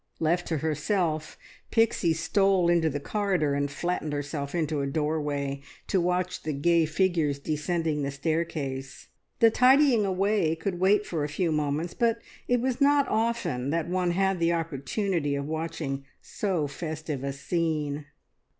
Left 0.19 0.47
to 0.47 0.57
herself, 0.57 1.37
Pixie 1.69 2.13
stole 2.15 2.69
into 2.71 2.89
the 2.89 2.99
corridor 2.99 3.53
and 3.53 3.69
flattened 3.69 4.13
herself 4.13 4.55
into 4.55 4.81
a 4.81 4.87
doorway 4.87 5.61
to 5.85 6.01
watch 6.01 6.41
the 6.41 6.53
gay 6.53 6.87
figures 6.87 7.37
descending 7.37 8.01
the 8.01 8.09
staircase. 8.09 9.09
The 9.41 9.51
tidying 9.51 10.03
away 10.03 10.55
could 10.55 10.79
wait 10.79 11.05
for 11.05 11.23
a 11.23 11.29
few 11.29 11.51
moments, 11.51 11.93
but 11.93 12.19
it 12.47 12.59
was 12.61 12.81
not 12.81 13.07
often 13.09 13.69
that 13.69 13.87
one 13.89 14.09
had 14.09 14.39
the 14.39 14.53
opportunity 14.53 15.35
of 15.35 15.45
watching 15.45 16.03
so 16.19 16.65
festive 16.65 17.23
a 17.23 17.31
scene. 17.31 18.07